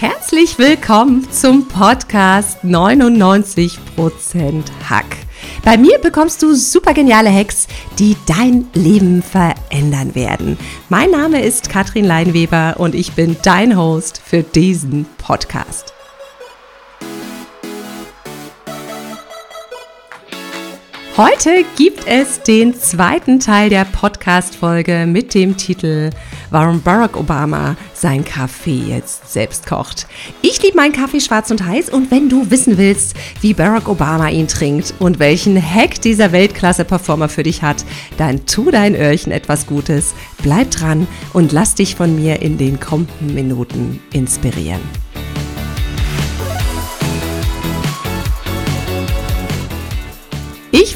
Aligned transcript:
Herzlich 0.00 0.58
willkommen 0.58 1.30
zum 1.30 1.68
Podcast 1.68 2.64
99% 2.64 4.62
Hack. 4.88 5.04
Bei 5.62 5.76
mir 5.76 5.98
bekommst 5.98 6.42
du 6.42 6.54
super 6.54 6.94
geniale 6.94 7.30
Hacks, 7.30 7.68
die 7.98 8.16
dein 8.26 8.66
Leben 8.72 9.22
verändern 9.22 10.14
werden. 10.14 10.56
Mein 10.88 11.10
Name 11.10 11.42
ist 11.42 11.68
Katrin 11.68 12.06
Leinweber 12.06 12.76
und 12.78 12.94
ich 12.94 13.12
bin 13.12 13.36
dein 13.42 13.76
Host 13.76 14.22
für 14.24 14.42
diesen 14.42 15.04
Podcast. 15.18 15.92
Heute 21.18 21.66
gibt 21.76 22.06
es 22.06 22.40
den 22.40 22.74
zweiten 22.74 23.40
Teil 23.40 23.68
der 23.68 23.84
Podcast-Folge 23.84 25.04
mit 25.06 25.34
dem 25.34 25.58
Titel 25.58 26.08
Warum 26.48 26.80
Barack 26.80 27.18
Obama 27.18 27.76
sein 28.00 28.24
Kaffee 28.24 28.82
jetzt 28.88 29.32
selbst 29.32 29.66
kocht. 29.66 30.06
Ich 30.42 30.62
liebe 30.62 30.76
meinen 30.76 30.92
Kaffee 30.92 31.20
schwarz 31.20 31.50
und 31.50 31.64
heiß 31.64 31.90
und 31.90 32.10
wenn 32.10 32.28
du 32.28 32.50
wissen 32.50 32.78
willst, 32.78 33.14
wie 33.40 33.54
Barack 33.54 33.88
Obama 33.88 34.28
ihn 34.28 34.48
trinkt 34.48 34.94
und 34.98 35.18
welchen 35.18 35.60
Hack 35.60 36.00
dieser 36.00 36.32
Weltklasse-Performer 36.32 37.28
für 37.28 37.42
dich 37.42 37.62
hat, 37.62 37.84
dann 38.16 38.46
tu 38.46 38.70
dein 38.70 38.94
Öhrchen 38.94 39.32
etwas 39.32 39.66
Gutes, 39.66 40.14
bleib 40.42 40.70
dran 40.70 41.06
und 41.32 41.52
lass 41.52 41.74
dich 41.74 41.94
von 41.94 42.16
mir 42.16 42.40
in 42.40 42.58
den 42.58 42.80
kommenden 42.80 43.34
Minuten 43.34 44.00
inspirieren. 44.12 45.09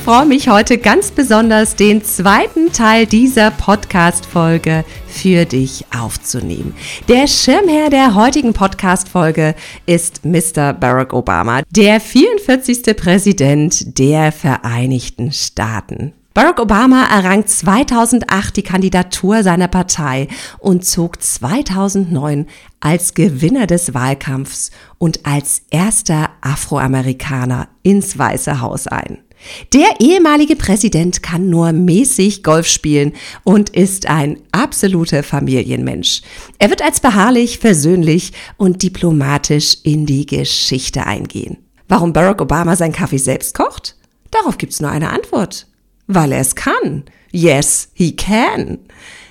Freue 0.04 0.26
mich 0.26 0.50
heute 0.50 0.76
ganz 0.76 1.10
besonders, 1.12 1.76
den 1.76 2.04
zweiten 2.04 2.70
Teil 2.72 3.06
dieser 3.06 3.50
Podcast-Folge 3.50 4.84
für 5.08 5.46
dich 5.46 5.86
aufzunehmen. 5.98 6.74
Der 7.08 7.26
Schirmherr 7.26 7.88
der 7.88 8.14
heutigen 8.14 8.52
Podcast-Folge 8.52 9.54
ist 9.86 10.22
Mr. 10.26 10.74
Barack 10.74 11.14
Obama, 11.14 11.62
der 11.70 12.00
44. 12.00 12.94
Präsident 12.94 13.98
der 13.98 14.30
Vereinigten 14.30 15.32
Staaten. 15.32 16.12
Barack 16.34 16.60
Obama 16.60 17.06
errang 17.06 17.46
2008 17.46 18.58
die 18.58 18.62
Kandidatur 18.62 19.42
seiner 19.42 19.68
Partei 19.68 20.28
und 20.58 20.84
zog 20.84 21.22
2009 21.22 22.46
als 22.80 23.14
Gewinner 23.14 23.66
des 23.66 23.94
Wahlkampfs 23.94 24.70
und 24.98 25.24
als 25.24 25.62
erster 25.70 26.28
Afroamerikaner 26.42 27.68
ins 27.82 28.18
Weiße 28.18 28.60
Haus 28.60 28.86
ein. 28.86 29.23
Der 29.72 30.00
ehemalige 30.00 30.56
Präsident 30.56 31.22
kann 31.22 31.50
nur 31.50 31.72
mäßig 31.72 32.42
Golf 32.42 32.66
spielen 32.66 33.12
und 33.42 33.70
ist 33.70 34.06
ein 34.06 34.38
absoluter 34.52 35.22
Familienmensch. 35.22 36.22
Er 36.58 36.70
wird 36.70 36.82
als 36.82 37.00
beharrlich, 37.00 37.58
versöhnlich 37.58 38.32
und 38.56 38.82
diplomatisch 38.82 39.78
in 39.82 40.06
die 40.06 40.26
Geschichte 40.26 41.06
eingehen. 41.06 41.58
Warum 41.88 42.12
Barack 42.12 42.40
Obama 42.40 42.76
seinen 42.76 42.92
Kaffee 42.92 43.18
selbst 43.18 43.54
kocht? 43.54 43.96
Darauf 44.30 44.58
gibt's 44.58 44.80
nur 44.80 44.90
eine 44.90 45.10
Antwort. 45.10 45.66
Weil 46.06 46.32
er 46.32 46.40
es 46.40 46.54
kann. 46.54 47.04
Yes, 47.30 47.88
he 47.94 48.14
can. 48.14 48.78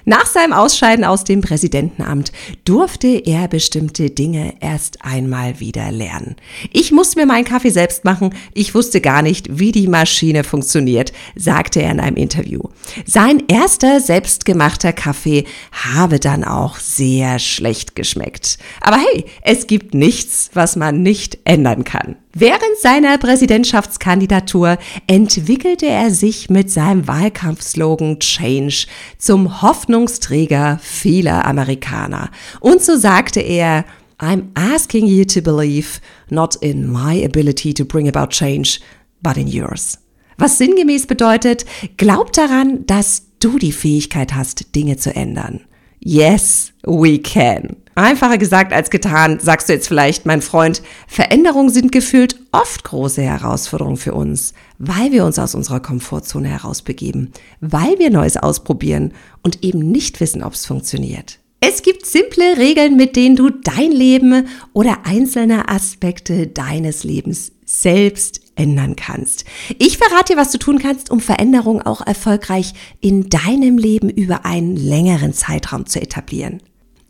Nach 0.05 0.25
seinem 0.25 0.51
Ausscheiden 0.51 1.05
aus 1.05 1.23
dem 1.23 1.41
Präsidentenamt 1.41 2.33
durfte 2.65 3.07
er 3.07 3.47
bestimmte 3.47 4.09
Dinge 4.09 4.55
erst 4.59 5.03
einmal 5.05 5.61
wieder 5.61 5.91
lernen. 5.91 6.35
Ich 6.73 6.91
musste 6.91 7.19
mir 7.19 7.25
meinen 7.25 7.45
Kaffee 7.45 7.69
selbst 7.69 8.03
machen. 8.03 8.33
Ich 8.53 8.75
wusste 8.75 8.99
gar 8.99 9.21
nicht, 9.21 9.59
wie 9.59 9.71
die 9.71 9.87
Maschine 9.87 10.43
funktioniert, 10.43 11.13
sagte 11.35 11.81
er 11.81 11.91
in 11.91 11.99
einem 12.01 12.17
Interview. 12.17 12.59
Sein 13.05 13.43
erster 13.47 14.01
selbstgemachter 14.01 14.91
Kaffee 14.91 15.45
habe 15.71 16.19
dann 16.19 16.43
auch 16.43 16.77
sehr 16.77 17.39
schlecht 17.39 17.95
geschmeckt. 17.95 18.57
Aber 18.81 18.97
hey, 18.97 19.25
es 19.41 19.67
gibt 19.67 19.93
nichts, 19.93 20.49
was 20.53 20.75
man 20.75 21.01
nicht 21.01 21.39
ändern 21.45 21.85
kann. 21.85 22.17
Während 22.35 22.77
seiner 22.81 23.19
Präsidentschaftskandidatur 23.19 24.79
entwickelte 25.05 25.85
er 25.85 26.09
sich 26.09 26.49
mit 26.49 26.71
seinem 26.71 27.07
Wahlkampfslogan 27.07 28.19
Change 28.19 28.87
zum 29.19 29.61
Hoffnungsträger 29.61 30.79
vieler 30.81 31.45
Amerikaner. 31.45 32.31
Und 32.59 32.81
so 32.81 32.97
sagte 32.97 33.39
er, 33.39 33.85
I'm 34.17 34.45
asking 34.55 35.05
you 35.05 35.25
to 35.25 35.41
believe 35.41 35.99
not 36.31 36.55
in 36.55 36.91
my 36.91 37.23
ability 37.23 37.71
to 37.75 37.85
bring 37.85 38.07
about 38.07 38.29
change, 38.29 38.79
but 39.21 39.37
in 39.37 39.47
yours. 39.47 39.99
Was 40.39 40.57
sinngemäß 40.57 41.05
bedeutet, 41.05 41.65
glaub 41.97 42.33
daran, 42.33 42.83
dass 42.87 43.27
du 43.37 43.59
die 43.59 43.71
Fähigkeit 43.71 44.33
hast, 44.33 44.73
Dinge 44.73 44.97
zu 44.97 45.15
ändern. 45.15 45.61
Yes, 46.05 46.73
we 46.85 47.17
can. 47.17 47.77
Einfacher 47.95 48.37
gesagt 48.37 48.73
als 48.73 48.89
getan, 48.89 49.39
sagst 49.39 49.69
du 49.69 49.73
jetzt 49.73 49.87
vielleicht, 49.87 50.25
mein 50.25 50.41
Freund, 50.41 50.81
Veränderungen 51.07 51.69
sind 51.69 51.93
gefühlt 51.93 52.35
oft 52.51 52.83
große 52.83 53.21
Herausforderungen 53.21 53.95
für 53.95 54.13
uns, 54.13 54.53
weil 54.79 55.13
wir 55.13 55.23
uns 55.23 55.39
aus 55.39 55.55
unserer 55.55 55.79
Komfortzone 55.79 56.49
herausbegeben, 56.49 57.31
weil 57.61 57.99
wir 57.99 58.09
Neues 58.09 58.35
ausprobieren 58.35 59.13
und 59.43 59.63
eben 59.63 59.79
nicht 59.79 60.19
wissen, 60.19 60.43
ob 60.43 60.53
es 60.53 60.65
funktioniert. 60.65 61.39
Es 61.61 61.83
gibt 61.83 62.05
simple 62.05 62.57
Regeln, 62.57 62.97
mit 62.97 63.15
denen 63.15 63.37
du 63.37 63.49
dein 63.49 63.93
Leben 63.93 64.47
oder 64.73 65.05
einzelne 65.05 65.69
Aspekte 65.69 66.47
deines 66.47 67.05
Lebens 67.05 67.52
selbst 67.65 68.41
ändern 68.55 68.95
kannst. 68.95 69.45
Ich 69.79 69.97
verrate 69.97 70.33
dir, 70.33 70.39
was 70.39 70.51
du 70.51 70.57
tun 70.57 70.79
kannst, 70.79 71.09
um 71.09 71.19
Veränderungen 71.19 71.81
auch 71.81 72.05
erfolgreich 72.05 72.73
in 73.01 73.29
deinem 73.29 73.77
Leben 73.77 74.09
über 74.09 74.45
einen 74.45 74.75
längeren 74.75 75.33
Zeitraum 75.33 75.85
zu 75.85 76.01
etablieren. 76.01 76.61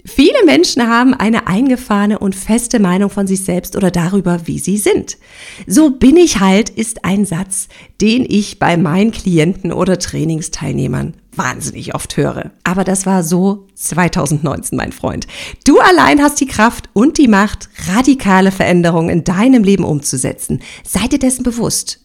Viele 0.05 0.43
Menschen 0.45 0.87
haben 0.87 1.13
eine 1.13 1.47
eingefahrene 1.47 2.19
und 2.19 2.35
feste 2.35 2.79
Meinung 2.79 3.09
von 3.09 3.25
sich 3.25 3.45
selbst 3.45 3.77
oder 3.77 3.89
darüber, 3.89 4.41
wie 4.45 4.59
sie 4.59 4.77
sind. 4.77 5.17
So 5.65 5.91
bin 5.91 6.17
ich 6.17 6.41
halt 6.41 6.69
ist 6.69 7.05
ein 7.05 7.25
Satz, 7.25 7.69
den 8.01 8.25
ich 8.27 8.59
bei 8.59 8.75
meinen 8.75 9.11
Klienten 9.11 9.71
oder 9.71 9.97
Trainingsteilnehmern 9.97 11.13
wahnsinnig 11.35 11.95
oft 11.95 12.17
höre. 12.17 12.51
Aber 12.63 12.83
das 12.83 13.05
war 13.05 13.23
so 13.23 13.67
2019, 13.75 14.77
mein 14.77 14.91
Freund. 14.91 15.27
Du 15.65 15.79
allein 15.79 16.21
hast 16.21 16.39
die 16.39 16.47
Kraft 16.47 16.89
und 16.93 17.17
die 17.17 17.27
Macht, 17.27 17.69
radikale 17.93 18.51
Veränderungen 18.51 19.09
in 19.09 19.23
deinem 19.23 19.63
Leben 19.63 19.83
umzusetzen. 19.83 20.61
Sei 20.83 21.07
dir 21.07 21.19
dessen 21.19 21.43
bewusst. 21.43 21.99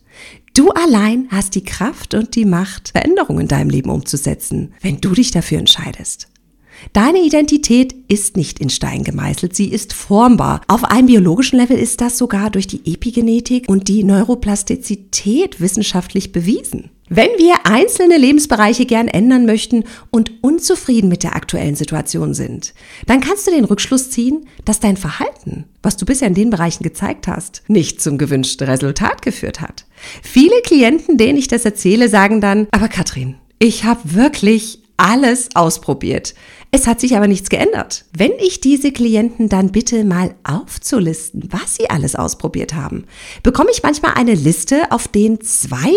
Du 0.55 0.71
allein 0.71 1.29
hast 1.31 1.55
die 1.55 1.65
Kraft 1.65 2.15
und 2.15 2.35
die 2.35 2.45
Macht, 2.45 2.89
Veränderungen 2.89 3.43
in 3.43 3.49
deinem 3.49 3.71
Leben 3.71 3.91
umzusetzen, 3.91 4.75
wenn 4.81 5.01
du 5.01 5.13
dich 5.13 5.31
dafür 5.31 5.59
entscheidest. 5.59 6.29
Deine 6.93 7.19
Identität 7.19 7.95
ist 8.09 8.37
nicht 8.37 8.59
in 8.59 8.71
Stein 8.71 9.05
gemeißelt, 9.05 9.55
sie 9.55 9.69
ist 9.69 9.93
formbar. 9.93 10.63
Auf 10.69 10.85
einem 10.85 11.07
biologischen 11.07 11.59
Level 11.59 11.79
ist 11.79 12.01
das 12.01 12.19
sogar 12.19 12.51
durch 12.51 12.67
die 12.67 12.93
Epigenetik 12.93 13.69
und 13.69 13.89
die 13.89 14.05
Neuroplastizität 14.05 15.61
wissenschaftlich 15.61 16.33
bewiesen. 16.33 16.91
Wenn 17.11 17.31
wir 17.39 17.55
einzelne 17.65 18.19
Lebensbereiche 18.19 18.85
gern 18.85 19.09
ändern 19.09 19.47
möchten 19.47 19.85
und 20.11 20.43
unzufrieden 20.43 21.09
mit 21.09 21.23
der 21.23 21.37
aktuellen 21.37 21.75
Situation 21.75 22.35
sind, 22.35 22.75
dann 23.07 23.23
kannst 23.23 23.47
du 23.47 23.51
den 23.51 23.65
Rückschluss 23.65 24.11
ziehen, 24.11 24.47
dass 24.67 24.81
dein 24.81 24.99
Verhalten, 24.99 25.65
was 25.83 25.97
du 25.97 26.05
bisher 26.05 26.29
in 26.29 26.35
den 26.35 26.51
Bereichen 26.51 26.83
gezeigt 26.83 27.27
hast, 27.27 27.63
nicht 27.67 28.03
zum 28.03 28.19
gewünschten 28.19 28.69
Resultat 28.69 29.23
geführt 29.23 29.63
hat. 29.63 29.87
Viele 30.23 30.61
Klienten, 30.63 31.17
denen 31.17 31.39
ich 31.39 31.49
das 31.49 31.65
erzähle, 31.65 32.11
sagen 32.11 32.43
dann, 32.43 32.69
aber 32.73 32.89
Katrin, 32.89 33.37
ich 33.59 33.85
habe 33.85 34.01
wirklich 34.15 34.81
alles 34.99 35.49
ausprobiert. 35.55 36.35
Es 36.71 36.87
hat 36.87 37.01
sich 37.01 37.17
aber 37.17 37.29
nichts 37.29 37.49
geändert. 37.49 38.05
Wenn 38.17 38.33
ich 38.41 38.61
diese 38.61 38.93
Klienten 38.93 39.49
dann 39.49 39.73
bitte 39.73 40.05
mal 40.05 40.35
aufzulisten, 40.45 41.49
was 41.51 41.77
sie 41.77 41.89
alles 41.89 42.15
ausprobiert 42.15 42.75
haben, 42.75 43.07
bekomme 43.43 43.71
ich 43.73 43.83
manchmal 43.83 44.15
eine 44.15 44.35
Liste, 44.35 44.91
auf 44.91 45.09
denen 45.09 45.41
zwei 45.41 45.93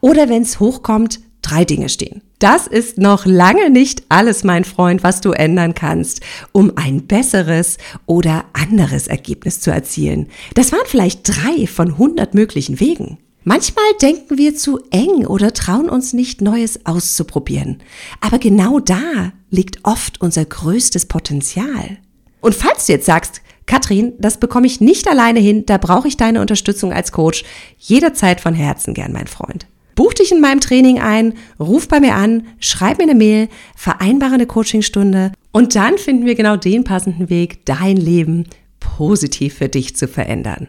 oder 0.00 0.28
wenn 0.28 0.42
es 0.42 0.58
hochkommt, 0.58 1.20
drei 1.42 1.64
Dinge 1.64 1.88
stehen. 1.88 2.22
Das 2.40 2.66
ist 2.66 2.98
noch 2.98 3.24
lange 3.24 3.70
nicht 3.70 4.02
alles, 4.08 4.42
mein 4.42 4.64
Freund, 4.64 5.04
was 5.04 5.20
du 5.20 5.30
ändern 5.30 5.74
kannst, 5.74 6.20
um 6.52 6.72
ein 6.74 7.06
besseres 7.06 7.78
oder 8.04 8.44
anderes 8.52 9.06
Ergebnis 9.06 9.60
zu 9.60 9.70
erzielen. 9.70 10.26
Das 10.54 10.72
waren 10.72 10.86
vielleicht 10.86 11.20
drei 11.28 11.68
von 11.68 11.98
hundert 11.98 12.34
möglichen 12.34 12.80
Wegen. 12.80 13.18
Manchmal 13.44 13.84
denken 14.02 14.38
wir 14.38 14.56
zu 14.56 14.80
eng 14.90 15.24
oder 15.24 15.54
trauen 15.54 15.88
uns 15.88 16.12
nicht 16.12 16.40
Neues 16.40 16.84
auszuprobieren. 16.84 17.78
Aber 18.20 18.40
genau 18.40 18.80
da 18.80 19.32
liegt 19.56 19.80
oft 19.82 20.20
unser 20.20 20.44
größtes 20.44 21.06
Potenzial. 21.06 21.98
Und 22.40 22.54
falls 22.54 22.86
du 22.86 22.92
jetzt 22.92 23.06
sagst, 23.06 23.40
Katrin, 23.66 24.12
das 24.20 24.38
bekomme 24.38 24.68
ich 24.68 24.80
nicht 24.80 25.08
alleine 25.08 25.40
hin, 25.40 25.66
da 25.66 25.78
brauche 25.78 26.06
ich 26.06 26.16
deine 26.16 26.40
Unterstützung 26.40 26.92
als 26.92 27.10
Coach, 27.10 27.42
jederzeit 27.78 28.40
von 28.40 28.54
Herzen 28.54 28.94
gern, 28.94 29.12
mein 29.12 29.26
Freund. 29.26 29.66
Buch 29.96 30.12
dich 30.12 30.30
in 30.30 30.40
meinem 30.40 30.60
Training 30.60 31.00
ein, 31.00 31.34
ruf 31.58 31.88
bei 31.88 31.98
mir 31.98 32.14
an, 32.14 32.46
schreib 32.60 32.98
mir 32.98 33.04
eine 33.04 33.14
Mail, 33.14 33.48
vereinbare 33.74 34.34
eine 34.34 34.46
Coachingstunde 34.46 35.32
und 35.50 35.74
dann 35.74 35.98
finden 35.98 36.26
wir 36.26 36.34
genau 36.34 36.56
den 36.56 36.84
passenden 36.84 37.30
Weg, 37.30 37.64
dein 37.64 37.96
Leben 37.96 38.44
positiv 38.78 39.54
für 39.54 39.68
dich 39.68 39.96
zu 39.96 40.06
verändern. 40.06 40.68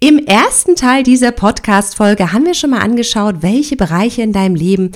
Im 0.00 0.18
ersten 0.18 0.76
Teil 0.76 1.04
dieser 1.04 1.30
Podcast-Folge 1.30 2.32
haben 2.32 2.44
wir 2.44 2.54
schon 2.54 2.70
mal 2.70 2.80
angeschaut, 2.80 3.36
welche 3.40 3.76
Bereiche 3.76 4.22
in 4.22 4.32
deinem 4.32 4.56
Leben 4.56 4.92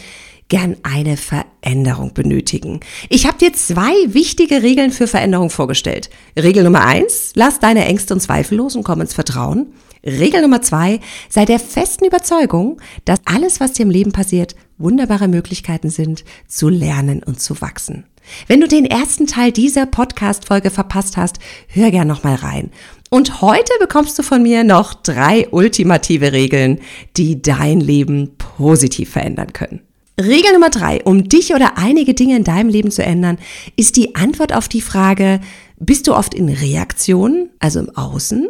gern 0.48 0.76
eine 0.82 1.16
Veränderung 1.16 2.14
benötigen. 2.14 2.80
Ich 3.08 3.26
habe 3.26 3.38
dir 3.38 3.52
zwei 3.52 3.92
wichtige 4.06 4.62
Regeln 4.62 4.90
für 4.90 5.06
Veränderung 5.06 5.50
vorgestellt. 5.50 6.10
Regel 6.36 6.64
Nummer 6.64 6.84
eins, 6.84 7.32
lass 7.34 7.60
deine 7.60 7.84
Ängste 7.84 8.14
und 8.14 8.20
Zweifel 8.20 8.56
los 8.56 8.74
und 8.74 8.82
komm 8.82 9.00
ins 9.00 9.14
Vertrauen. 9.14 9.74
Regel 10.04 10.42
Nummer 10.42 10.62
zwei, 10.62 11.00
sei 11.28 11.44
der 11.44 11.58
festen 11.58 12.06
Überzeugung, 12.06 12.80
dass 13.04 13.20
alles, 13.24 13.60
was 13.60 13.72
dir 13.72 13.82
im 13.82 13.90
Leben 13.90 14.12
passiert, 14.12 14.54
wunderbare 14.78 15.28
Möglichkeiten 15.28 15.90
sind, 15.90 16.24
zu 16.46 16.68
lernen 16.68 17.22
und 17.22 17.40
zu 17.40 17.60
wachsen. 17.60 18.04
Wenn 18.46 18.60
du 18.60 18.68
den 18.68 18.84
ersten 18.84 19.26
Teil 19.26 19.52
dieser 19.52 19.86
Podcast-Folge 19.86 20.70
verpasst 20.70 21.16
hast, 21.16 21.38
hör 21.68 21.90
gern 21.90 22.08
nochmal 22.08 22.36
rein. 22.36 22.70
Und 23.10 23.40
heute 23.40 23.72
bekommst 23.80 24.18
du 24.18 24.22
von 24.22 24.42
mir 24.42 24.64
noch 24.64 24.94
drei 24.94 25.48
ultimative 25.50 26.32
Regeln, 26.32 26.80
die 27.16 27.40
dein 27.40 27.80
Leben 27.80 28.36
positiv 28.36 29.10
verändern 29.10 29.52
können. 29.52 29.87
Regel 30.20 30.52
Nummer 30.52 30.70
drei, 30.70 31.02
um 31.04 31.28
dich 31.28 31.54
oder 31.54 31.78
einige 31.78 32.12
Dinge 32.12 32.36
in 32.36 32.44
deinem 32.44 32.68
Leben 32.68 32.90
zu 32.90 33.04
ändern, 33.04 33.38
ist 33.76 33.96
die 33.96 34.16
Antwort 34.16 34.52
auf 34.52 34.68
die 34.68 34.80
Frage, 34.80 35.40
bist 35.78 36.08
du 36.08 36.14
oft 36.14 36.34
in 36.34 36.48
Reaktion, 36.48 37.50
also 37.60 37.78
im 37.78 37.94
Außen, 37.94 38.48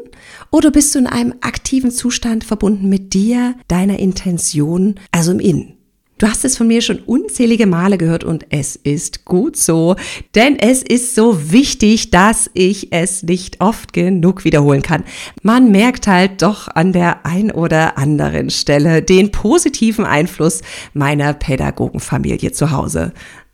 oder 0.51 0.71
bist 0.71 0.95
du 0.95 1.01
in 1.01 1.07
einem 1.07 1.35
aktiven 1.43 1.91
Zustand 1.91 2.45
verbunden 2.45 2.89
mit 2.89 3.13
dir, 3.13 3.55
deiner 3.69 3.99
Intention, 3.99 4.95
also 5.13 5.33
im 5.33 5.41
Innen? 5.41 5.78
Du 6.19 6.27
hast 6.27 6.45
es 6.45 6.57
von 6.57 6.67
mir 6.67 6.83
schon 6.83 6.99
unzählige 6.99 7.69
Male 7.69 7.97
gehört 7.97 8.25
und 8.25 8.47
es 8.51 8.75
ist 8.75 9.25
gut 9.25 9.57
so, 9.57 9.95
denn 10.35 10.59
es 10.59 10.83
ist 10.83 11.15
so 11.15 11.53
wichtig, 11.53 12.11
dass 12.11 12.51
ich 12.55 12.93
es 12.93 13.23
nicht 13.23 13.61
oft 13.61 13.93
genug 13.93 14.45
wiederholen 14.45 14.83
kann. 14.83 15.05
Man 15.43 15.71
merkt 15.71 16.09
halt 16.09 16.43
doch 16.43 16.67
an 16.67 16.93
der 16.93 17.25
ein 17.25 17.53
oder 17.53 17.97
anderen 17.99 18.51
Stelle 18.51 19.01
den 19.01 19.31
positiven 19.31 20.05
Einfluss 20.05 20.63
meiner 20.93 21.35
Pädagogenfamilie 21.35 22.51
zu 22.51 22.73
Hause. 22.73 23.13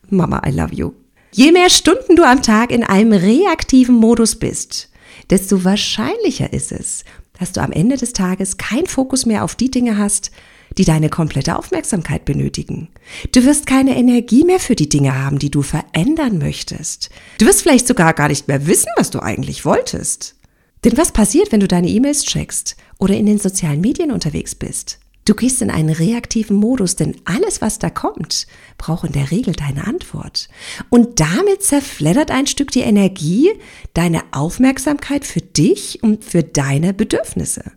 Mama, 0.09 0.41
I 0.47 0.51
love 0.51 0.75
you. 0.75 0.93
Je 1.33 1.53
mehr 1.53 1.69
Stunden 1.69 2.17
du 2.17 2.23
am 2.23 2.43
Tag 2.43 2.71
in 2.71 2.83
einem 2.83 3.13
reaktiven 3.13 3.97
Modus 3.97 4.37
bist, 4.37 4.91
desto 5.29 5.65
wahrscheinlicher 5.65 6.53
ist 6.55 6.73
es, 6.73 7.05
dass 7.39 7.53
du 7.53 7.61
am 7.61 7.73
Ende 7.73 7.99
des 7.99 8.15
Tages 8.15 8.57
keinen 8.57 8.87
Fokus 8.87 9.27
mehr 9.27 9.45
auf 9.45 9.55
die 9.55 9.71
Dinge 9.71 9.99
hast, 9.99 10.31
die 10.79 10.85
deine 10.85 11.09
komplette 11.09 11.57
Aufmerksamkeit 11.57 12.25
benötigen. 12.25 12.89
Du 13.33 13.45
wirst 13.45 13.67
keine 13.67 13.97
Energie 13.97 14.45
mehr 14.45 14.61
für 14.61 14.75
die 14.75 14.89
Dinge 14.89 15.19
haben, 15.19 15.39
die 15.39 15.51
du 15.51 15.63
verändern 15.63 16.39
möchtest. 16.39 17.11
Du 17.39 17.47
wirst 17.47 17.63
vielleicht 17.63 17.87
sogar 17.87 18.13
gar 18.15 18.29
nicht 18.29 18.49
mehr 18.49 18.67
wissen, 18.67 18.91
was 18.97 19.11
du 19.11 19.21
eigentlich 19.21 19.65
wolltest. 19.65 20.37
Denn 20.85 20.97
was 20.97 21.13
passiert, 21.13 21.51
wenn 21.53 21.61
du 21.61 21.69
deine 21.69 21.89
E-Mails 21.89 22.25
checkst 22.25 22.77
oder 22.99 23.17
in 23.17 23.27
den 23.27 23.39
sozialen 23.39 23.81
Medien 23.81 24.13
unterwegs 24.13 24.55
bist? 24.55 24.99
Du 25.25 25.35
gehst 25.35 25.63
in 25.63 25.71
einen 25.71 25.89
reaktiven 25.89 26.57
Modus, 26.57 26.97
denn 26.97 27.17
alles, 27.25 27.63
was 27.63 27.79
da 27.79 27.89
kommt, 27.89 28.47
braucht 28.77 29.07
in 29.07 29.13
der 29.13 29.31
Regel 29.31 29.55
deine 29.55 29.87
Antwort. 29.87 30.51
Und 30.91 31.19
damit 31.19 31.63
zerfleddert 31.63 32.31
ein 32.31 32.47
Stück 32.47 32.71
die 32.71 32.83
Energie, 32.83 33.51
deine 33.95 34.23
Aufmerksamkeit 34.33 35.25
für 35.25 35.41
dich 35.41 36.03
und 36.03 36.25
für 36.25 36.43
deine 36.43 36.93
Bedürfnisse. 36.93 37.73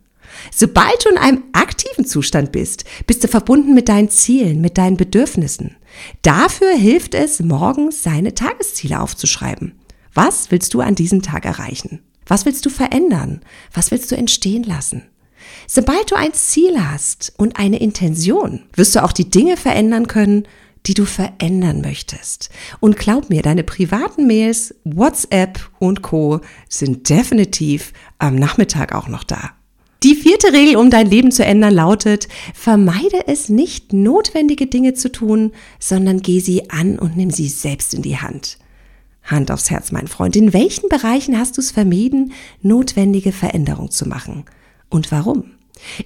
Sobald 0.54 1.06
du 1.06 1.10
in 1.10 1.18
einem 1.18 1.44
aktiven 1.54 2.06
Zustand 2.06 2.52
bist, 2.52 2.86
bist 3.06 3.24
du 3.24 3.28
verbunden 3.28 3.74
mit 3.74 3.90
deinen 3.90 4.10
Zielen, 4.10 4.62
mit 4.62 4.78
deinen 4.78 4.98
Bedürfnissen. 4.98 5.76
Dafür 6.22 6.72
hilft 6.74 7.16
es, 7.16 7.40
morgens 7.40 8.04
seine 8.04 8.36
Tagesziele 8.36 9.00
aufzuschreiben. 9.00 9.74
Was 10.14 10.52
willst 10.52 10.74
du 10.74 10.82
an 10.82 10.96
diesem 10.96 11.22
Tag 11.22 11.46
erreichen? 11.46 12.02
Was 12.26 12.46
willst 12.46 12.66
du 12.66 12.70
verändern? 12.70 13.42
Was 13.74 13.92
willst 13.92 14.12
du 14.12 14.16
entstehen 14.16 14.64
lassen? 14.64 15.04
Sobald 15.68 16.12
du 16.12 16.16
ein 16.16 16.34
Ziel 16.34 16.80
hast 16.80 17.34
und 17.38 17.58
eine 17.58 17.80
Intention, 17.80 18.64
wirst 18.74 18.96
du 18.96 19.04
auch 19.04 19.14
die 19.14 19.30
Dinge 19.30 19.58
verändern 19.58 20.08
können, 20.08 20.48
die 20.86 20.94
du 20.94 21.06
verändern 21.06 21.82
möchtest. 21.82 22.50
Und 22.80 22.98
glaub 22.98 23.30
mir, 23.30 23.42
deine 23.42 23.64
privaten 23.64 24.28
Mails, 24.28 24.74
WhatsApp 24.84 25.60
und 25.80 26.02
Co 26.02 26.42
sind 26.70 27.10
definitiv 27.10 27.94
am 28.20 28.36
Nachmittag 28.36 28.96
auch 28.96 29.08
noch 29.08 29.24
da. 29.24 29.52
Die 30.04 30.16
vierte 30.16 30.54
Regel, 30.54 30.76
um 30.76 30.92
dein 30.92 31.10
Leben 31.10 31.32
zu 31.32 31.44
ändern, 31.44 31.74
lautet, 31.74 32.28
vermeide 32.54 33.28
es 33.28 33.50
nicht, 33.50 33.94
notwendige 33.94 34.68
Dinge 34.68 34.94
zu 34.94 35.12
tun, 35.12 35.54
sondern 35.80 36.22
geh 36.22 36.40
sie 36.40 36.70
an 36.70 37.00
und 37.00 37.18
nimm 37.18 37.32
sie 37.32 37.48
selbst 37.48 37.94
in 37.96 38.04
die 38.04 38.18
Hand. 38.18 38.60
Hand 39.24 39.52
aufs 39.52 39.72
Herz, 39.72 39.92
mein 39.92 40.08
Freund. 40.08 40.36
In 40.36 40.54
welchen 40.54 40.88
Bereichen 40.88 41.38
hast 41.38 41.58
du 41.58 41.62
es 41.62 41.72
vermieden, 41.72 42.34
notwendige 42.62 43.32
Veränderung 43.32 43.90
zu 43.90 44.08
machen? 44.08 44.46
Und 44.90 45.12
warum? 45.12 45.52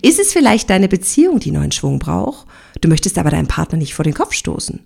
Ist 0.01 0.19
es 0.19 0.33
vielleicht 0.33 0.69
deine 0.69 0.88
Beziehung, 0.88 1.39
die 1.39 1.51
neuen 1.51 1.71
Schwung 1.71 1.99
braucht? 1.99 2.47
Du 2.79 2.88
möchtest 2.88 3.17
aber 3.17 3.29
deinen 3.29 3.47
Partner 3.47 3.77
nicht 3.77 3.93
vor 3.93 4.03
den 4.03 4.13
Kopf 4.13 4.33
stoßen. 4.33 4.79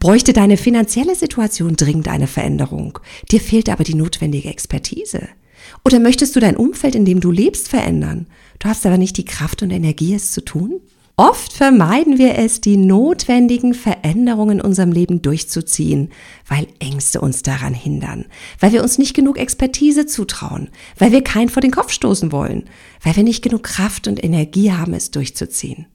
Bräuchte 0.00 0.32
deine 0.32 0.56
finanzielle 0.56 1.14
Situation 1.14 1.76
dringend 1.76 2.08
eine 2.08 2.26
Veränderung? 2.26 2.98
Dir 3.30 3.40
fehlt 3.40 3.68
aber 3.68 3.84
die 3.84 3.94
notwendige 3.94 4.48
Expertise. 4.48 5.28
Oder 5.84 5.98
möchtest 5.98 6.36
du 6.36 6.40
dein 6.40 6.56
Umfeld, 6.56 6.94
in 6.94 7.04
dem 7.04 7.20
du 7.20 7.30
lebst, 7.30 7.68
verändern? 7.68 8.26
Du 8.58 8.68
hast 8.68 8.84
aber 8.86 8.98
nicht 8.98 9.16
die 9.16 9.24
Kraft 9.24 9.62
und 9.62 9.70
Energie, 9.70 10.14
es 10.14 10.32
zu 10.32 10.44
tun? 10.44 10.80
Oft 11.20 11.52
vermeiden 11.52 12.18
wir 12.18 12.38
es, 12.38 12.60
die 12.60 12.76
notwendigen 12.76 13.74
Veränderungen 13.74 14.60
in 14.60 14.64
unserem 14.64 14.92
Leben 14.92 15.20
durchzuziehen, 15.20 16.10
weil 16.46 16.68
Ängste 16.78 17.20
uns 17.20 17.42
daran 17.42 17.74
hindern, 17.74 18.26
weil 18.60 18.70
wir 18.70 18.84
uns 18.84 18.98
nicht 18.98 19.14
genug 19.14 19.36
Expertise 19.36 20.06
zutrauen, 20.06 20.68
weil 20.96 21.10
wir 21.10 21.24
keinen 21.24 21.48
vor 21.48 21.60
den 21.60 21.72
Kopf 21.72 21.90
stoßen 21.90 22.30
wollen, 22.30 22.70
weil 23.02 23.16
wir 23.16 23.24
nicht 23.24 23.42
genug 23.42 23.64
Kraft 23.64 24.06
und 24.06 24.22
Energie 24.22 24.70
haben, 24.70 24.94
es 24.94 25.10
durchzuziehen. 25.10 25.86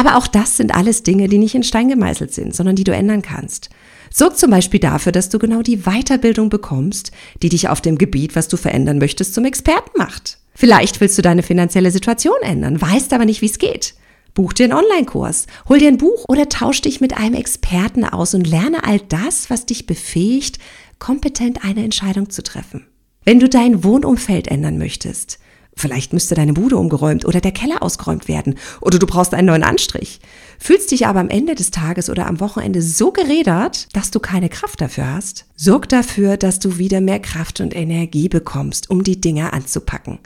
Aber 0.00 0.16
auch 0.16 0.26
das 0.26 0.56
sind 0.56 0.74
alles 0.74 1.02
Dinge, 1.02 1.28
die 1.28 1.36
nicht 1.36 1.54
in 1.54 1.62
Stein 1.62 1.90
gemeißelt 1.90 2.32
sind, 2.32 2.56
sondern 2.56 2.74
die 2.74 2.84
du 2.84 2.94
ändern 2.94 3.20
kannst. 3.20 3.68
Sorg 4.10 4.38
zum 4.38 4.50
Beispiel 4.50 4.80
dafür, 4.80 5.12
dass 5.12 5.28
du 5.28 5.38
genau 5.38 5.60
die 5.60 5.82
Weiterbildung 5.82 6.48
bekommst, 6.48 7.12
die 7.42 7.50
dich 7.50 7.68
auf 7.68 7.82
dem 7.82 7.98
Gebiet, 7.98 8.34
was 8.34 8.48
du 8.48 8.56
verändern 8.56 8.96
möchtest, 8.96 9.34
zum 9.34 9.44
Experten 9.44 9.90
macht. 9.98 10.38
Vielleicht 10.54 11.02
willst 11.02 11.18
du 11.18 11.22
deine 11.22 11.42
finanzielle 11.42 11.90
Situation 11.90 12.38
ändern, 12.40 12.80
weißt 12.80 13.12
aber 13.12 13.26
nicht, 13.26 13.42
wie 13.42 13.46
es 13.50 13.58
geht. 13.58 13.92
Buch 14.32 14.54
dir 14.54 14.64
einen 14.64 14.72
Online-Kurs, 14.72 15.46
hol 15.68 15.78
dir 15.78 15.88
ein 15.88 15.98
Buch 15.98 16.24
oder 16.28 16.48
tausch 16.48 16.80
dich 16.80 17.02
mit 17.02 17.18
einem 17.18 17.34
Experten 17.34 18.06
aus 18.06 18.32
und 18.32 18.46
lerne 18.46 18.84
all 18.84 19.00
das, 19.00 19.50
was 19.50 19.66
dich 19.66 19.84
befähigt, 19.84 20.58
kompetent 20.98 21.62
eine 21.62 21.84
Entscheidung 21.84 22.30
zu 22.30 22.42
treffen. 22.42 22.86
Wenn 23.26 23.38
du 23.38 23.50
dein 23.50 23.84
Wohnumfeld 23.84 24.48
ändern 24.48 24.78
möchtest, 24.78 25.40
vielleicht 25.76 26.12
müsste 26.12 26.34
deine 26.34 26.52
Bude 26.52 26.76
umgeräumt 26.76 27.24
oder 27.24 27.40
der 27.40 27.52
Keller 27.52 27.82
ausgeräumt 27.82 28.28
werden 28.28 28.56
oder 28.80 28.98
du 28.98 29.06
brauchst 29.06 29.34
einen 29.34 29.46
neuen 29.46 29.62
Anstrich, 29.62 30.20
fühlst 30.58 30.90
dich 30.90 31.06
aber 31.06 31.20
am 31.20 31.28
Ende 31.28 31.54
des 31.54 31.70
Tages 31.70 32.10
oder 32.10 32.26
am 32.26 32.40
Wochenende 32.40 32.82
so 32.82 33.12
gerädert, 33.12 33.88
dass 33.94 34.10
du 34.10 34.20
keine 34.20 34.48
Kraft 34.48 34.80
dafür 34.80 35.12
hast, 35.12 35.46
sorg 35.56 35.88
dafür, 35.88 36.36
dass 36.36 36.58
du 36.58 36.78
wieder 36.78 37.00
mehr 37.00 37.20
Kraft 37.20 37.60
und 37.60 37.74
Energie 37.74 38.28
bekommst, 38.28 38.90
um 38.90 39.04
die 39.04 39.20
Dinge 39.20 39.52
anzupacken. 39.52 40.18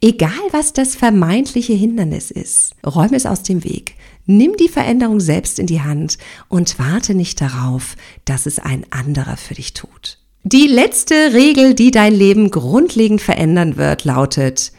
Egal 0.00 0.30
was 0.52 0.72
das 0.72 0.94
vermeintliche 0.94 1.72
Hindernis 1.72 2.30
ist, 2.30 2.74
räume 2.86 3.16
es 3.16 3.26
aus 3.26 3.42
dem 3.42 3.64
Weg. 3.64 3.96
Nimm 4.26 4.56
die 4.56 4.68
Veränderung 4.68 5.18
selbst 5.20 5.58
in 5.58 5.66
die 5.66 5.82
Hand 5.82 6.18
und 6.48 6.78
warte 6.78 7.14
nicht 7.14 7.40
darauf, 7.40 7.96
dass 8.24 8.46
es 8.46 8.58
ein 8.58 8.86
anderer 8.90 9.36
für 9.36 9.54
dich 9.54 9.74
tut. 9.74 10.21
Die 10.44 10.66
letzte 10.66 11.34
Regel, 11.34 11.74
die 11.74 11.92
dein 11.92 12.12
Leben 12.12 12.50
grundlegend 12.50 13.20
verändern 13.20 13.76
wird, 13.76 14.04
lautet, 14.04 14.72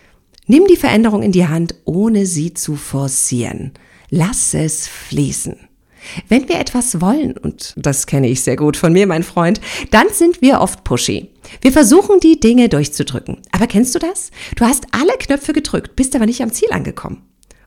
nimm 0.46 0.68
die 0.68 0.76
Veränderung 0.76 1.24
in 1.24 1.32
die 1.32 1.48
Hand, 1.48 1.76
ohne 1.86 2.26
sie 2.26 2.54
zu 2.54 2.76
forcieren. 2.76 3.72
Lass 4.10 4.54
es 4.54 4.90
fließen. 4.90 5.56
Wenn 6.28 6.50
wir 6.50 6.60
etwas 6.60 7.00
wollen, 7.00 7.38
und 7.38 7.74
das 7.78 8.08
kenne 8.08 8.28
ich 8.28 8.42
sehr 8.42 8.58
gut 8.58 8.76
von 8.76 8.92
mir, 8.92 9.08
mein 9.08 9.24
Freund, 9.24 9.62
dann 9.90 10.08
sind 10.12 10.42
wir 10.42 10.60
oft 10.60 10.84
pushy. 10.84 11.30
Wir 11.62 11.72
versuchen 11.72 12.20
die 12.20 12.42
Dinge 12.42 12.68
durchzudrücken. 12.68 13.38
Aber 13.54 13.68
kennst 13.68 13.96
du 13.96 14.00
das? 14.00 14.32
Du 14.58 14.66
hast 14.66 14.88
alle 14.92 15.14
Knöpfe 15.18 15.54
gedrückt, 15.54 15.96
bist 15.96 16.14
aber 16.14 16.26
nicht 16.26 16.42
am 16.42 16.52
Ziel 16.52 16.72
angekommen. 16.72 17.24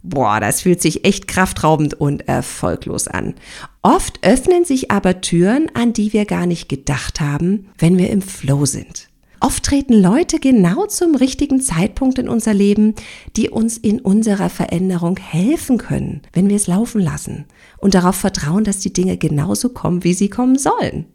Boah, 0.09 0.39
das 0.39 0.61
fühlt 0.61 0.81
sich 0.81 1.05
echt 1.05 1.27
kraftraubend 1.27 1.95
und 1.95 2.29
erfolglos 2.29 3.09
an. 3.09 3.35
Oft 3.83 4.25
öffnen 4.25 4.65
sich 4.65 4.93
aber 4.93 5.21
Türen, 5.21 5.69
an 5.75 5.93
die 5.93 6.13
wir 6.13 6.27
gar 6.27 6.47
nicht 6.47 6.69
gedacht 6.69 7.21
haben, 7.21 7.67
wenn 7.77 7.99
wir 7.99 8.11
im 8.11 8.23
Flow 8.23 8.67
sind. 8.67 9.09
Oft 9.41 9.65
treten 9.65 9.95
Leute 9.95 10.39
genau 10.39 10.87
zum 10.87 11.17
richtigen 11.17 11.61
Zeitpunkt 11.61 12.21
in 12.21 12.29
unser 12.29 12.55
Leben, 12.55 12.95
die 13.37 13.51
uns 13.51 13.79
in 13.79 13.99
unserer 14.01 14.49
Veränderung 14.49 15.17
helfen 15.19 15.77
können, 15.77 16.23
wenn 16.33 16.49
wir 16.49 16.57
es 16.57 16.69
laufen 16.69 17.01
lassen 17.01 17.45
und 17.79 17.95
darauf 17.95 18.15
vertrauen, 18.15 18.63
dass 18.63 18.79
die 18.79 18.93
Dinge 18.93 19.17
genauso 19.17 19.71
kommen, 19.71 20.05
wie 20.05 20.15
sie 20.15 20.31
kommen 20.31 20.57
sollen. 20.57 21.07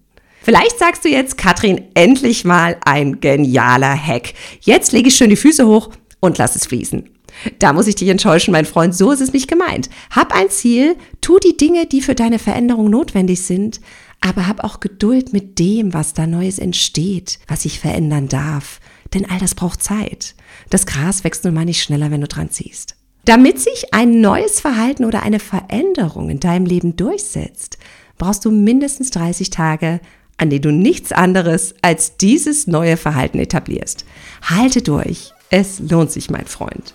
Vielleicht 0.42 0.78
sagst 0.80 1.06
du 1.06 1.10
jetzt, 1.10 1.38
Katrin, 1.38 1.82
endlich 1.94 2.44
mal 2.44 2.76
ein 2.84 3.22
genialer 3.22 3.96
Hack. 3.96 4.34
Jetzt 4.60 4.92
lege 4.92 5.08
ich 5.08 5.16
schön 5.16 5.30
die 5.30 5.36
Füße 5.38 5.66
hoch 5.66 5.92
und 6.20 6.38
lass 6.38 6.58
es 6.58 6.66
fließen. 6.66 7.10
Da 7.60 7.74
muss 7.74 7.88
ich 7.88 7.96
dich 7.96 8.10
enttäuschen, 8.10 8.52
mein 8.52 8.66
Freund, 8.66 8.96
so 8.96 9.12
ist 9.12 9.22
es 9.22 9.34
nicht 9.34 9.48
gemeint. 9.48 9.90
Hab 10.10 10.34
ein 10.34 10.50
Ziel, 10.50 10.96
tu 11.22 11.40
die 11.40 11.58
Dinge, 11.58 11.86
die 11.86 12.02
für 12.02 12.16
deine 12.16 12.40
Veränderung 12.40 12.90
notwendig 12.90 13.42
sind, 13.42 13.82
aber 14.20 14.48
hab 14.48 14.64
auch 14.64 14.80
Geduld 14.80 15.34
mit 15.34 15.60
dem, 15.60 15.94
was 15.94 16.14
da 16.14 16.28
Neues 16.28 16.60
entsteht, 16.60 17.40
was 17.48 17.64
sich 17.64 17.80
verändern 17.80 18.28
darf. 18.28 18.80
Denn 19.14 19.30
all 19.30 19.40
das 19.40 19.56
braucht 19.56 19.84
Zeit. 19.84 20.36
Das 20.70 20.86
Gras 20.86 21.24
wächst 21.24 21.44
nun 21.44 21.54
mal 21.54 21.66
nicht 21.66 21.82
schneller, 21.82 22.12
wenn 22.12 22.22
du 22.22 22.28
dran 22.28 22.50
ziehst. 22.50 22.96
Damit 23.26 23.60
sich 23.60 23.94
ein 23.94 24.22
neues 24.22 24.60
Verhalten 24.60 25.06
oder 25.06 25.24
eine 25.24 25.40
Veränderung 25.40 26.30
in 26.30 26.40
deinem 26.40 26.66
Leben 26.66 26.96
durchsetzt, 26.96 27.78
brauchst 28.18 28.46
du 28.46 28.52
mindestens 28.52 29.12
30 29.12 29.50
Tage, 29.50 30.00
an 30.38 30.50
denen 30.50 30.64
du 30.64 30.72
nichts 30.72 31.12
anderes 31.12 31.76
als 31.82 32.18
dieses 32.18 32.68
neue 32.68 32.98
Verhalten 32.98 33.40
etablierst. 33.40 34.06
Halte 34.44 34.82
durch. 34.82 35.34
Es 35.51 35.79
lohnt 35.79 36.12
sich, 36.12 36.29
mein 36.29 36.46
Freund. 36.46 36.93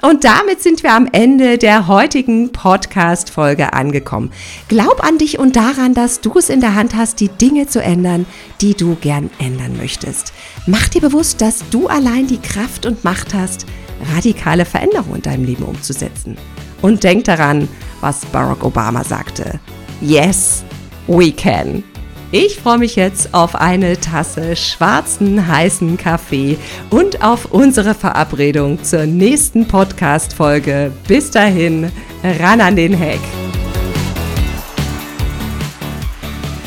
Und 0.00 0.22
damit 0.22 0.62
sind 0.62 0.84
wir 0.84 0.92
am 0.92 1.08
Ende 1.10 1.58
der 1.58 1.88
heutigen 1.88 2.52
Podcast-Folge 2.52 3.72
angekommen. 3.72 4.30
Glaub 4.68 5.02
an 5.02 5.18
dich 5.18 5.40
und 5.40 5.56
daran, 5.56 5.92
dass 5.92 6.20
du 6.20 6.38
es 6.38 6.48
in 6.48 6.60
der 6.60 6.76
Hand 6.76 6.94
hast, 6.94 7.18
die 7.18 7.28
Dinge 7.28 7.66
zu 7.66 7.82
ändern, 7.82 8.26
die 8.60 8.74
du 8.74 8.94
gern 8.94 9.30
ändern 9.40 9.76
möchtest. 9.76 10.32
Mach 10.66 10.88
dir 10.88 11.00
bewusst, 11.00 11.40
dass 11.40 11.68
du 11.70 11.88
allein 11.88 12.28
die 12.28 12.40
Kraft 12.40 12.86
und 12.86 13.02
Macht 13.02 13.34
hast, 13.34 13.66
radikale 14.14 14.66
Veränderungen 14.66 15.16
in 15.16 15.22
deinem 15.22 15.44
Leben 15.44 15.64
umzusetzen. 15.64 16.36
Und 16.82 17.02
denk 17.02 17.24
daran, 17.24 17.66
was 18.00 18.24
Barack 18.26 18.62
Obama 18.62 19.02
sagte. 19.02 19.58
Yes, 20.00 20.62
we 21.08 21.32
can. 21.32 21.82
Ich 22.32 22.56
freue 22.56 22.78
mich 22.78 22.96
jetzt 22.96 23.34
auf 23.34 23.54
eine 23.54 24.00
Tasse 24.00 24.56
schwarzen, 24.56 25.46
heißen 25.46 25.96
Kaffee 25.96 26.58
und 26.90 27.22
auf 27.22 27.52
unsere 27.52 27.94
Verabredung 27.94 28.82
zur 28.82 29.06
nächsten 29.06 29.68
Podcast-Folge. 29.68 30.90
Bis 31.06 31.30
dahin, 31.30 31.92
ran 32.40 32.60
an 32.60 32.74
den 32.74 32.94
Heck. 32.94 33.20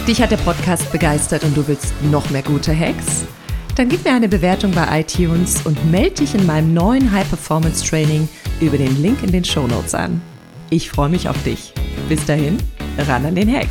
Dich 0.08 0.22
hat 0.22 0.32
der 0.32 0.38
Podcast 0.38 0.90
begeistert 0.94 1.44
und 1.44 1.56
du 1.58 1.68
willst 1.68 1.94
noch 2.10 2.30
mehr 2.30 2.42
gute 2.42 2.74
Hacks? 2.74 3.26
Dann 3.76 3.90
gib 3.90 4.06
mir 4.06 4.14
eine 4.14 4.30
Bewertung 4.30 4.72
bei 4.72 5.02
iTunes 5.02 5.62
und 5.66 5.92
melde 5.92 6.22
dich 6.22 6.36
in 6.36 6.46
meinem 6.46 6.74
neuen 6.74 7.12
High 7.12 7.28
Performance 7.28 7.86
Training 7.86 8.30
über 8.62 8.78
den 8.78 9.02
Link 9.02 9.24
in 9.24 9.32
den 9.34 9.44
Show 9.44 9.68
Notes 9.68 9.94
an. 9.94 10.22
Ich 10.70 10.90
freue 10.90 11.10
mich 11.10 11.28
auf 11.28 11.44
dich. 11.44 11.74
Bis 12.08 12.26
dahin, 12.26 12.58
ran 12.98 13.26
an 13.26 13.36
den 13.36 13.54
Hack. 13.54 13.68